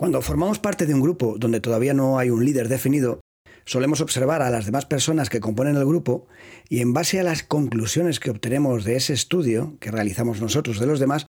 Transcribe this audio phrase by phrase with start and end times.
[0.00, 3.20] Cuando formamos parte de un grupo donde todavía no hay un líder definido,
[3.66, 6.26] solemos observar a las demás personas que componen el grupo
[6.70, 10.86] y en base a las conclusiones que obtenemos de ese estudio que realizamos nosotros de
[10.86, 11.26] los demás,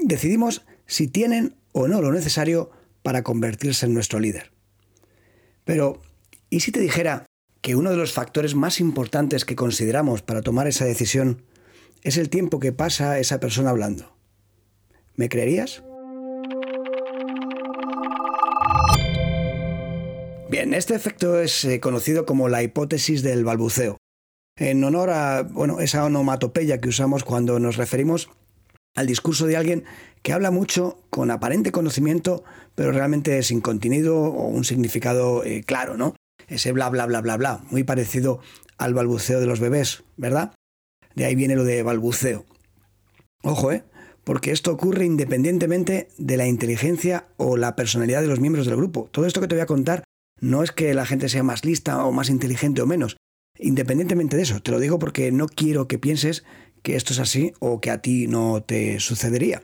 [0.00, 2.72] decidimos si tienen o no lo necesario
[3.04, 4.50] para convertirse en nuestro líder.
[5.64, 6.02] Pero,
[6.48, 7.26] ¿y si te dijera
[7.60, 11.44] que uno de los factores más importantes que consideramos para tomar esa decisión
[12.02, 14.16] es el tiempo que pasa esa persona hablando?
[15.14, 15.84] ¿Me creerías?
[20.50, 23.98] Bien, este efecto es eh, conocido como la hipótesis del balbuceo,
[24.56, 28.30] en honor a bueno, esa onomatopeya que usamos cuando nos referimos
[28.96, 29.84] al discurso de alguien
[30.22, 32.42] que habla mucho con aparente conocimiento,
[32.74, 36.16] pero realmente sin contenido o un significado eh, claro, ¿no?
[36.48, 38.40] Ese bla bla bla bla bla, muy parecido
[38.76, 40.52] al balbuceo de los bebés, ¿verdad?
[41.14, 42.44] De ahí viene lo de balbuceo.
[43.44, 43.84] Ojo, ¿eh?
[44.24, 49.08] Porque esto ocurre independientemente de la inteligencia o la personalidad de los miembros del grupo.
[49.12, 50.02] Todo esto que te voy a contar
[50.40, 53.16] no es que la gente sea más lista o más inteligente o menos.
[53.58, 56.44] Independientemente de eso, te lo digo porque no quiero que pienses
[56.82, 59.62] que esto es así o que a ti no te sucedería.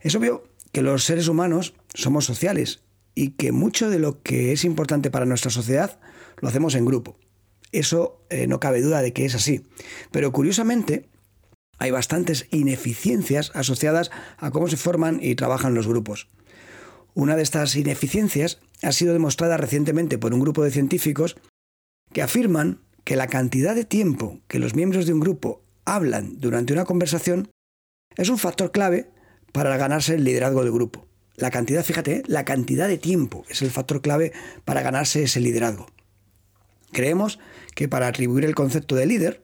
[0.00, 2.82] Es obvio que los seres humanos somos sociales
[3.14, 6.00] y que mucho de lo que es importante para nuestra sociedad
[6.40, 7.18] lo hacemos en grupo.
[7.70, 9.66] Eso eh, no cabe duda de que es así.
[10.10, 11.08] Pero curiosamente,
[11.78, 16.28] hay bastantes ineficiencias asociadas a cómo se forman y trabajan los grupos.
[17.14, 21.36] Una de estas ineficiencias ha sido demostrada recientemente por un grupo de científicos
[22.12, 26.72] que afirman que la cantidad de tiempo que los miembros de un grupo hablan durante
[26.72, 27.50] una conversación
[28.16, 29.10] es un factor clave
[29.52, 31.06] para ganarse el liderazgo del grupo.
[31.36, 32.22] La cantidad, fíjate, ¿eh?
[32.26, 34.32] la cantidad de tiempo es el factor clave
[34.64, 35.86] para ganarse ese liderazgo.
[36.92, 37.38] Creemos
[37.74, 39.42] que para atribuir el concepto de líder,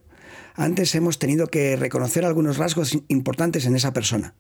[0.55, 4.35] antes hemos tenido que reconocer algunos rasgos importantes en esa persona.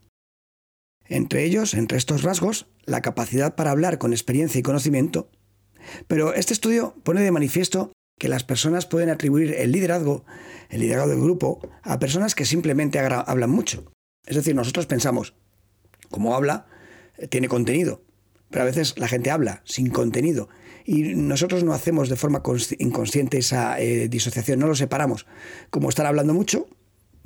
[1.09, 5.31] Entre ellos, entre estos rasgos, la capacidad para hablar con experiencia y conocimiento.
[6.07, 10.25] Pero este estudio pone de manifiesto que las personas pueden atribuir el liderazgo,
[10.69, 13.93] el liderazgo del grupo, a personas que simplemente hablan mucho.
[14.27, 15.35] Es decir, nosotros pensamos,
[16.11, 16.67] como habla,
[17.31, 18.03] tiene contenido.
[18.51, 20.49] Pero a veces la gente habla sin contenido
[20.85, 22.43] y nosotros no hacemos de forma
[22.79, 25.27] inconsciente esa eh, disociación, no lo separamos.
[25.69, 26.67] Como están hablando mucho,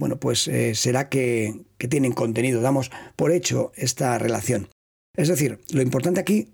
[0.02, 4.66] bueno, pues eh, será que, que tienen contenido, damos por hecho esta relación.
[5.16, 6.48] Es decir, lo importante aquí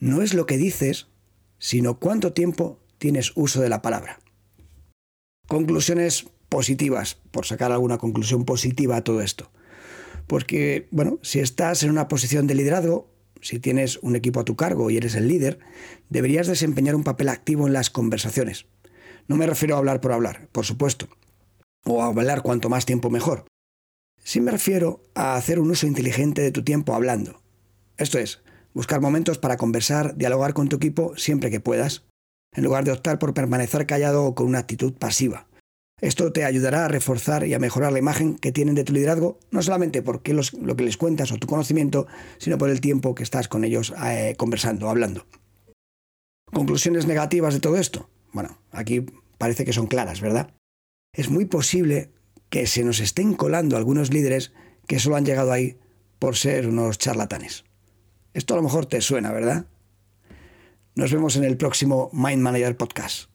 [0.00, 1.06] no es lo que dices,
[1.58, 4.18] sino cuánto tiempo tienes uso de la palabra.
[5.46, 9.50] Conclusiones positivas, por sacar alguna conclusión positiva a todo esto.
[10.26, 14.56] Porque, bueno, si estás en una posición de liderazgo, si tienes un equipo a tu
[14.56, 15.58] cargo y eres el líder,
[16.08, 18.64] deberías desempeñar un papel activo en las conversaciones.
[19.28, 21.08] No me refiero a hablar por hablar, por supuesto,
[21.86, 23.46] o hablar cuanto más tiempo mejor.
[24.22, 27.42] Sí me refiero a hacer un uso inteligente de tu tiempo hablando.
[27.96, 28.42] Esto es,
[28.74, 32.04] buscar momentos para conversar, dialogar con tu equipo siempre que puedas,
[32.54, 35.46] en lugar de optar por permanecer callado o con una actitud pasiva.
[36.00, 39.38] Esto te ayudará a reforzar y a mejorar la imagen que tienen de tu liderazgo,
[39.50, 43.22] no solamente porque lo que les cuentas o tu conocimiento, sino por el tiempo que
[43.22, 45.26] estás con ellos eh, conversando, hablando.
[46.52, 48.10] ¿Conclusiones negativas de todo esto?
[48.32, 49.06] Bueno, aquí
[49.38, 50.52] parece que son claras, ¿verdad?
[51.16, 52.10] Es muy posible
[52.50, 54.52] que se nos estén colando algunos líderes
[54.86, 55.78] que solo han llegado ahí
[56.18, 57.64] por ser unos charlatanes.
[58.34, 59.66] Esto a lo mejor te suena, ¿verdad?
[60.94, 63.30] Nos vemos en el próximo Mind Manager Podcast.